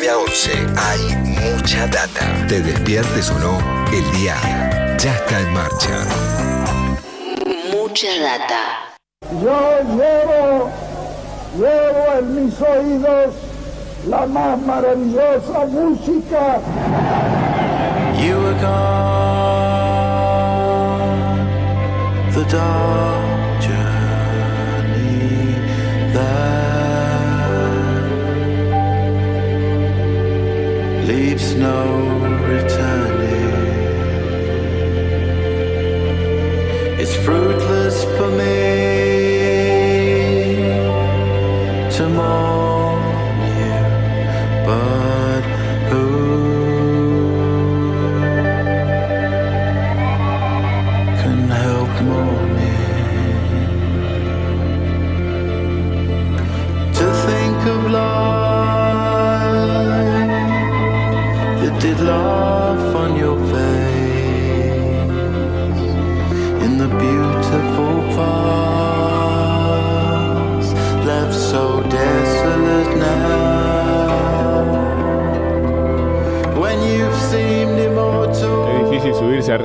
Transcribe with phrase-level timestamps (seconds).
[0.00, 1.00] 9 a 11 hay
[1.42, 2.46] mucha data.
[2.46, 3.58] Te despiertes o no,
[3.92, 4.36] el día
[4.96, 6.04] ya está en marcha.
[7.72, 8.94] Mucha data.
[9.42, 10.70] Yo llevo,
[11.58, 13.34] llevo en mis oídos
[14.06, 16.60] la más maravillosa música.
[18.22, 18.78] You were gone,
[22.34, 24.94] the dark journey
[26.14, 26.57] that
[37.28, 38.57] fruitless for me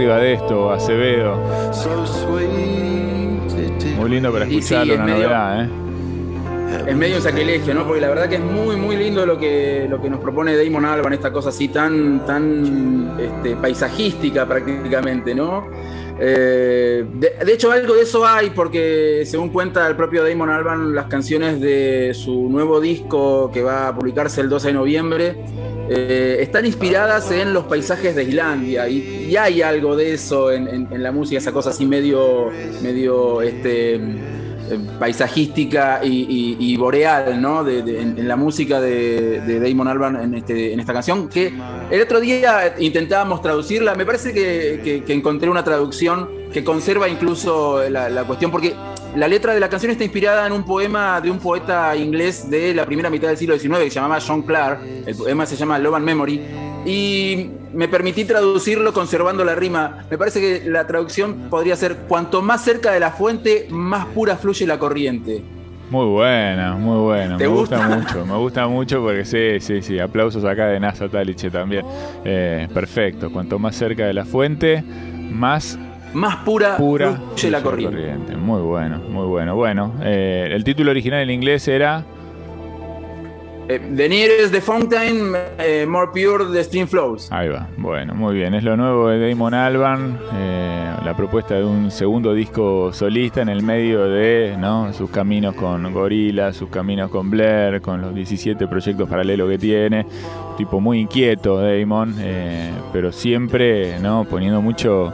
[0.04, 1.38] arriba de esto, Acevedo.
[3.98, 5.70] Muy lindo para sí, escucharlo, es una medio- novedad, ¿eh?
[6.88, 7.86] Es medio un sacrilegio, ¿no?
[7.86, 10.84] Porque la verdad que es muy, muy lindo lo que, lo que nos propone Damon
[10.86, 15.68] Albarn, esta cosa así tan, tan este, paisajística prácticamente, ¿no?
[16.20, 20.96] Eh, de, de hecho, algo de eso hay, porque según cuenta el propio Damon Albarn,
[20.96, 25.36] las canciones de su nuevo disco que va a publicarse el 12 de noviembre
[25.96, 30.88] eh, están inspiradas en los paisajes de Islandia y, y hay algo de eso en,
[31.04, 32.50] la música, esa cosa así medio,
[32.82, 34.02] medio este, eh,
[35.00, 37.64] paisajística y, boreal, ¿no?
[37.64, 41.54] De- en, la música de, de Damon Albarn en, este, en esta canción, que
[41.92, 48.10] el otro día intentábamos traducirla, me parece que encontré una traducción que conserva incluso la,
[48.10, 48.74] la cuestión, porque
[49.16, 52.74] la letra de la canción está inspirada en un poema de un poeta inglés de
[52.74, 55.78] la primera mitad del siglo XIX que se llamaba John Clark, el poema se llama
[55.78, 56.42] Love and Memory,
[56.86, 60.06] y me permití traducirlo conservando la rima.
[60.10, 64.36] Me parece que la traducción podría ser, cuanto más cerca de la fuente, más pura
[64.36, 65.44] fluye la corriente.
[65.90, 67.38] Muy buena, muy buena.
[67.38, 67.78] ¿Te me gusta?
[67.78, 67.98] gusta?
[67.98, 70.00] mucho, me gusta mucho porque sí, sí, sí.
[70.00, 71.86] Aplausos acá de NASA Taliche también.
[72.26, 73.32] Eh, perfecto.
[73.32, 74.84] Cuanto más cerca de la fuente,
[75.32, 75.78] más
[76.14, 78.36] Más pura, pura fluye la corriente.
[78.38, 79.56] Muy bueno, muy bueno.
[79.56, 82.06] Bueno, eh, el título original en inglés era
[83.70, 87.32] Eh, the nearest the fountain, eh, more pure the stream flows.
[87.32, 88.54] Ahí va, bueno, muy bien.
[88.54, 93.48] Es lo nuevo de Damon Albarn, eh, la propuesta de un segundo disco solista en
[93.48, 94.92] el medio de ¿no?
[94.92, 100.06] sus caminos con Gorilla, sus caminos con Blair, con los 17 proyectos paralelos que tiene.
[100.58, 102.16] Tipo muy inquieto, Damon,
[102.92, 104.26] pero siempre ¿no?
[104.26, 105.12] poniendo mucho,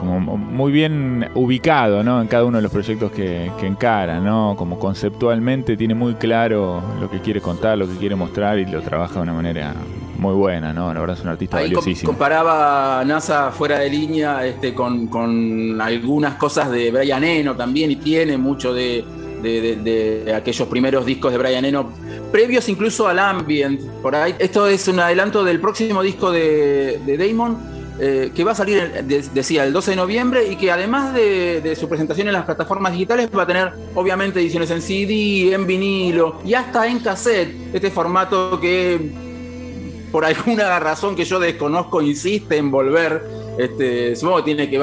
[0.00, 2.20] como muy bien ubicado ¿no?
[2.20, 4.54] en cada uno de los proyectos que, que encara, ¿no?
[4.56, 8.80] como conceptualmente tiene muy claro lo que quiere contar, lo que quiere mostrar y lo
[8.82, 9.74] trabaja de una manera
[10.18, 10.92] muy buena, ¿no?
[10.92, 12.10] La verdad es un artista Ahí valiosísimo.
[12.12, 17.96] comparaba NASA fuera de línea este, con, con algunas cosas de Brian Eno también y
[17.96, 19.02] tiene mucho de,
[19.42, 21.90] de- de- de aquellos primeros discos de Brian Eno,
[22.30, 23.80] previos incluso al Ambient.
[24.02, 24.34] Por ahí.
[24.38, 27.56] Esto es un adelanto del próximo disco de, de Damon.
[28.02, 31.86] Eh, que va a salir, decía, el 12 de noviembre y que además de, su
[31.86, 36.54] presentación en las plataformas digitales va a tener obviamente ediciones en CD, en vinilo y
[36.54, 39.12] hasta en cassette, este formato que
[40.10, 43.22] por alguna razón que yo desconozco, insiste en volver.
[43.58, 44.78] Este, supongo tiene que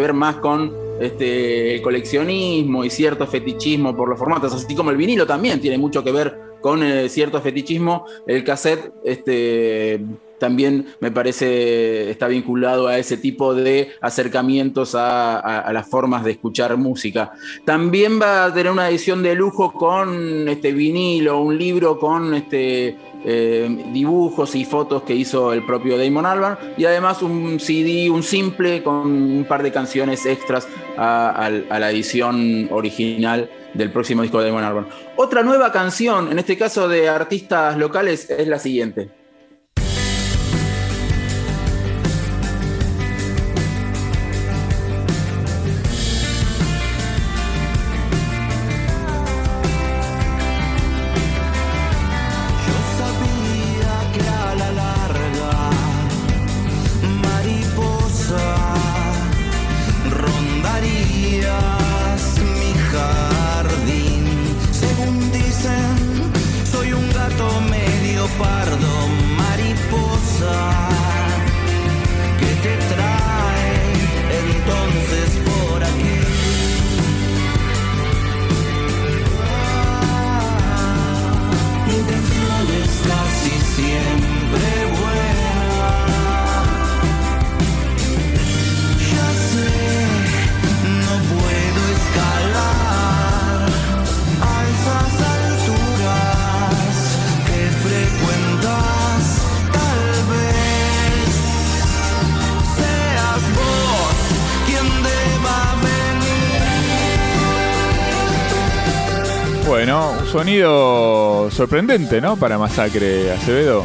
[0.00, 4.96] ver más con este, el coleccionismo y cierto fetichismo por los formatos, así como el
[4.96, 8.04] vinilo también tiene mucho que ver con eh, cierto fetichismo.
[8.26, 10.04] El cassette este,
[10.40, 16.76] también me parece está vinculado a ese tipo de acercamientos a, las formas de escuchar
[16.76, 17.32] música.
[17.64, 22.96] También va a tener una edición de lujo con este vinilo, un libro con este
[23.24, 28.22] eh, dibujos y fotos que hizo el propio Damon Albarn y además un CD, un
[28.22, 30.66] simple con un par de canciones extras
[30.96, 34.88] a, a la edición original del próximo disco de Damon Albarn.
[35.16, 39.19] Otra nueva canción, en este caso de artistas locales, es la siguiente.
[109.66, 112.36] Bueno, un sonido sorprendente, ¿no?
[112.36, 113.84] Para Masacre Acevedo.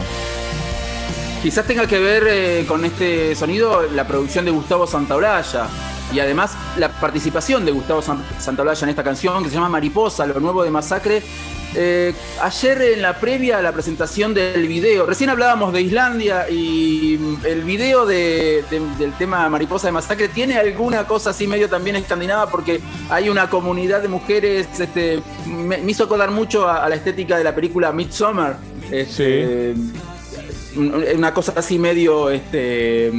[1.44, 5.68] Quizás tenga que ver eh, con este sonido la producción de Gustavo Santaolalla
[6.12, 10.26] y además la participación de Gustavo San- Santaolalla en esta canción que se llama Mariposa,
[10.26, 11.22] lo nuevo de Masacre.
[11.78, 17.18] Eh, ayer en la previa a la presentación del video, recién hablábamos de Islandia y
[17.20, 21.68] mm, el video de- de- del tema Mariposa de Masacre tiene alguna cosa así medio
[21.70, 22.80] también escandinava porque
[23.10, 27.38] hay una comunidad de mujeres, este, me, me hizo acordar mucho a, a la estética
[27.38, 28.58] de la película Midsommar.
[28.92, 29.74] Este,
[30.76, 33.12] una cosa así medio este,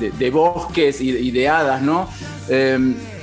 [0.00, 2.08] de, de bosques y, y de hadas, ¿no?
[2.48, 2.78] Eh,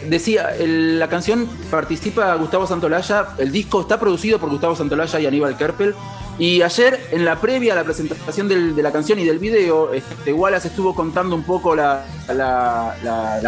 [0.09, 5.57] decía, la canción participa Gustavo Santolaya, el disco está producido por Gustavo Santolaya y Aníbal
[5.57, 5.95] Kerpel.
[6.39, 10.33] Y ayer, en la previa a la presentación de la canción y del video, este,
[10.33, 12.03] Wallace estuvo contando un poco la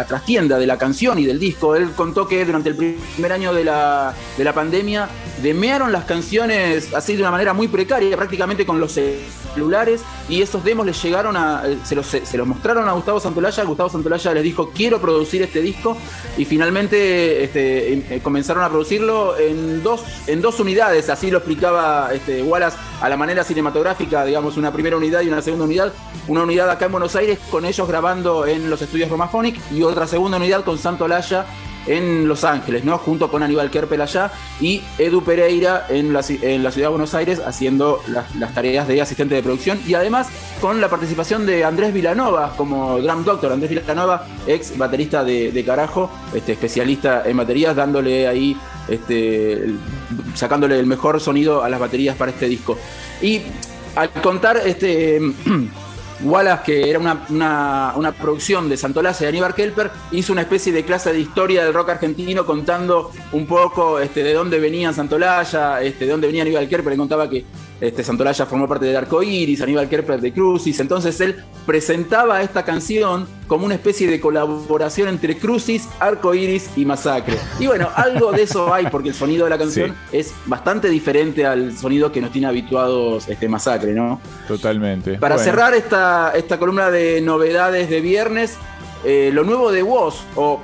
[0.06, 1.74] trastienda de la canción y del disco.
[1.74, 5.08] Él contó que durante el primer año de la, de la pandemia
[5.42, 8.96] demearon las canciones así de una manera muy precaria, prácticamente con los
[9.54, 11.62] celulares, y esos demos les llegaron a.
[11.84, 13.64] se los, se los mostraron a Gustavo Santolaya.
[13.64, 15.96] Gustavo Santolaya les dijo: Quiero producir este disco,
[16.36, 22.10] y finalmente este, eh, comenzaron a producirlo en dos, en dos unidades, así lo explicaba
[22.12, 25.92] este, Wallace a la manera cinematográfica, digamos, una primera unidad y una segunda unidad.
[26.26, 30.06] Una unidad acá en Buenos Aires con ellos grabando en los estudios Romaphonic y otra
[30.06, 31.44] segunda unidad con Santo Laya
[31.86, 32.98] en Los Ángeles, ¿no?
[32.98, 37.14] Junto con Aníbal Kerpel allá y Edu Pereira en la, en la ciudad de Buenos
[37.14, 40.28] Aires haciendo las, las tareas de asistente de producción y además
[40.60, 43.52] con la participación de Andrés Vilanova como drum doctor.
[43.52, 48.56] Andrés Vilanova, ex baterista de, de Carajo, este, especialista en baterías, dándole ahí,
[48.88, 49.74] este,
[50.34, 52.78] sacándole el mejor sonido a las baterías para este disco.
[53.22, 53.42] Y
[53.96, 55.20] al contar este.
[56.22, 60.72] Wallace, que era una, una- una producción de Santolaya y Aníbal Kelper, hizo una especie
[60.72, 65.82] de clase de historia del rock argentino contando un poco este, de dónde venían Santolaya,
[65.82, 66.92] este, de dónde venía Aníbal Kerper.
[66.92, 67.44] Le contaba que
[67.80, 70.78] este, Santolaya formó parte del Arco Iris, Aníbal Kerper de Crucis.
[70.80, 76.84] Entonces él presentaba esta canción como una especie de colaboración entre Crucis, Arco Iris y
[76.84, 77.36] Masacre.
[77.58, 81.44] Y bueno, algo de eso hay, porque el sonido de la canción es bastante diferente
[81.44, 84.20] al sonido que nos tiene habituados este, Masacre, ¿no?
[84.48, 85.18] Totalmente.
[85.18, 88.56] Para Bueno, cerrar esta, esta columna de novedades de viernes,
[89.04, 90.60] eh, lo nuevo de Woz, o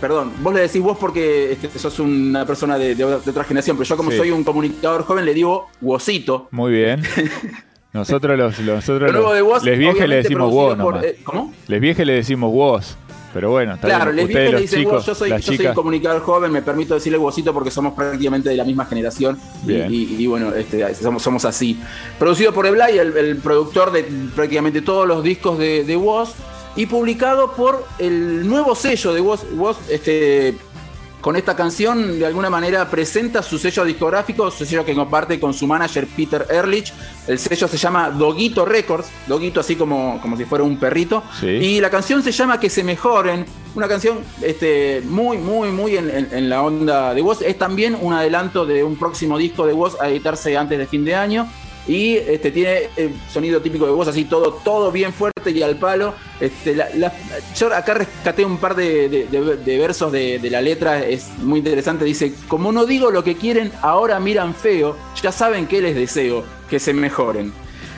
[0.00, 3.44] perdón, vos le decís vos porque este, sos una persona de, de otra- de otra
[3.44, 4.16] generación, pero yo como Sí.
[4.16, 6.48] soy un comunicador joven le digo Wozito.
[6.50, 7.02] Muy bien.
[7.92, 11.04] Nosotros los, nosotros de los les viejes le decimos vos por- nomás.
[11.04, 11.54] eh, ¿Cómo?
[11.66, 12.96] Les viejes le decimos vos.
[13.32, 14.16] Pero bueno, está Claro, bien.
[14.16, 17.18] les viejes le dicen Woz, yo soy, yo soy chicas, comunicador joven, me permito decirle
[17.18, 19.38] Wozito porque somos prácticamente de la misma generación.
[19.64, 19.92] Y, Bien.
[19.92, 21.78] y- y bueno, este, somos, somos así.
[22.18, 26.30] Producido por Eblay, el, el productor de prácticamente todos los discos de, de Woz,
[26.76, 29.44] y publicado por el nuevo sello de Woz.
[29.54, 30.54] Woz, este,
[31.20, 35.52] con esta canción, de alguna manera, presenta su sello discográfico, su sello que comparte con
[35.54, 36.92] su manager Peter Ehrlich.
[37.26, 41.24] El sello se llama Doguito Records, Doguito así como, como si fuera un perrito.
[41.40, 41.46] Sí.
[41.48, 43.44] Y la canción se llama Que se mejoren.
[43.74, 47.42] Una canción este, muy, muy, muy en, en- en la onda de Woz.
[47.42, 51.04] Es también un adelanto de un próximo disco de Woz a editarse antes de fin
[51.04, 51.48] de año.
[51.88, 55.76] Y este, tiene el sonido típico de Woz, así todo, todo bien fuerte y al
[55.76, 56.14] palo.
[56.40, 56.88] Este, la-
[57.56, 61.58] yo acá rescaté un par de, de- de- versos de, de la letra, es muy
[61.60, 62.04] interesante.
[62.04, 66.42] Dice, como no digo lo que quieren, ahora miran feo, ya saben que les deseo,
[66.68, 67.52] que se mejoren.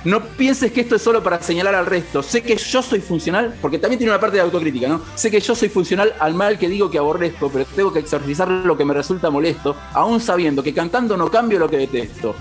[0.04, 2.22] No pienses que esto es solo para señalar al resto.
[2.22, 5.00] Sé que yo soy funcional, porque también tiene una parte de autocrítica, ¿no?
[5.16, 8.48] Sé que yo soy funcional al mal que digo que aborrezco, pero tengo que exorcizar
[8.48, 12.34] lo que me resulta molesto, aún sabiendo que cantando no cambio lo que detesto.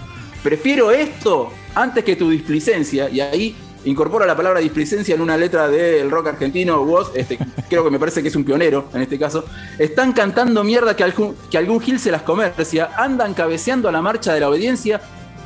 [0.44, 5.68] Prefiero esto antes que tu displicencia, y ahí incorpora la palabra displicencia en una letra
[5.68, 7.38] del rock argentino, vos, este,
[7.70, 9.46] creo que me parece que es un pionero en este caso.
[9.78, 14.02] Están cantando mierda que algún, que algún gil se las comercia, andan cabeceando a la
[14.02, 15.02] marcha de la obediencia,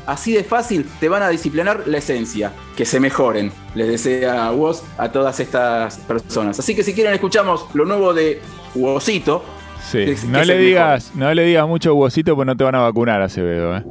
[0.08, 2.52] Así de fácil te van a disciplinar la esencia.
[2.76, 6.58] Que se mejoren, les desea Woz a todas estas personas.
[6.58, 8.42] Así que si quieren escuchamos lo nuevo de
[8.74, 9.44] Wozito.
[9.92, 10.06] Sí.
[10.06, 13.22] que- No le digas, no le digas mucho huesito porque no te van a vacunar,
[13.22, 13.78] Acevedo.
[13.78, 13.84] ¿eh?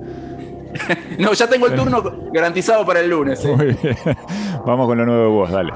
[1.18, 3.44] no, ya tengo el turno garantizado para el lunes.
[3.44, 3.54] ¿eh?
[3.54, 3.96] Muy bien.
[4.66, 5.72] Vamos con lo nuevo de vos, dale.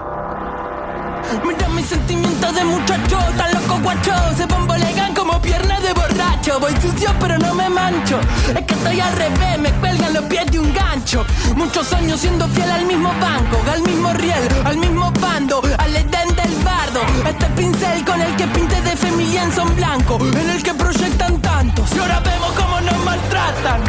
[1.45, 6.73] Mira mis sentimientos de muchacho, tan loco guacho Se bombolegan como piernas de borracho Voy
[6.81, 8.21] sucio pero no me mancho
[8.55, 11.25] Es que estoy al revés, me cuelgan los pies de un gancho
[11.57, 16.29] Muchos años siendo fiel al mismo banco Al mismo riel, al mismo bando Al edén
[16.37, 20.75] del bardo Este pincel con el que pinte de familia son blanco En el que
[20.75, 23.81] proyectan tantos Y ahora vemos cómo nos maltratan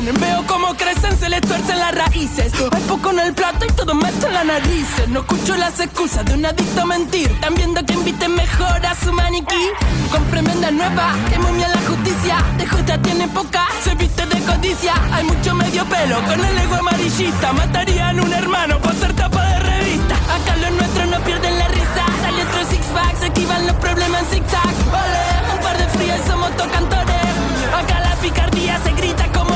[0.00, 2.50] Veo cómo crecen, se les tuercen las raíces.
[2.72, 4.88] Hay poco en el plato y todo meto en la nariz.
[5.08, 7.30] No escucho las excusas de un adicto a mentir.
[7.30, 9.68] Están viendo que inviten mejor a su maniquí.
[10.10, 12.38] Con tremenda nueva, que momia la justicia.
[12.56, 14.94] De justa tiene poca, se viste de codicia.
[15.12, 17.52] Hay mucho medio pelo con el ego amarillista.
[17.52, 20.14] Matarían un hermano por ser tapa de revista.
[20.14, 22.04] Acá los nuestros no pierden la risa.
[22.22, 24.74] Sale otro six pack, se esquivan los problemas en zigzag.
[24.88, 27.12] Ole, un par de frías somos tocantores.
[27.78, 29.51] Acá la picardía se grita como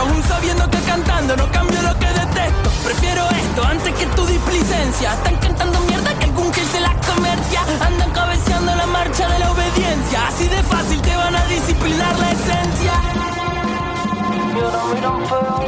[0.00, 2.70] Aún sabiendo que cantando no cambio lo que detesto.
[2.84, 5.12] Prefiero esto antes que tu displicencia.
[5.12, 7.60] Están cantando mierda que algún gil se la comercia.
[7.86, 10.28] Andan cabeceando la marcha de la obediencia.
[10.28, 12.92] Así de fácil te van a disciplinar la esencia.
[14.56, 15.60] Y ahora miran feo.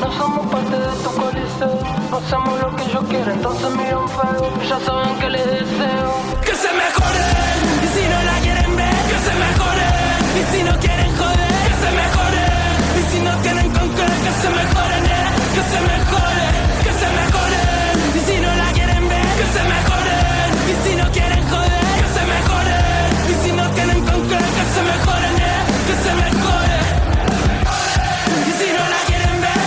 [0.00, 1.78] No somos parte de tu coliseo.
[2.16, 4.50] Hacemos lo que yo quiero, entonces miran feo.
[4.68, 6.25] Ya saben que les deseo.
[15.72, 16.46] Se mejore,
[16.84, 17.94] que se mejoren.
[18.16, 20.48] Y si no la quieren ver, que se mejoren.
[20.70, 22.84] Y si no quieren joder, que se mejoren.
[23.30, 25.60] Y si no tienen con qué, que se mejoren, eh.
[25.88, 26.80] Que se mejore.
[28.48, 29.64] Y si no la quieren ver,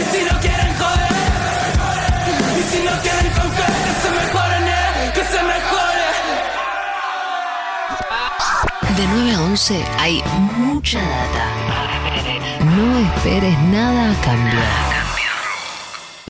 [0.00, 1.14] y si no quieren joder,
[2.58, 5.12] y si no quieren con qué, que se mejoren, eh.
[5.16, 6.06] Que se mejore.
[8.96, 10.22] De 9 a 11 hay
[10.58, 11.41] mucha data.
[12.82, 14.91] No esperes nada a cambio.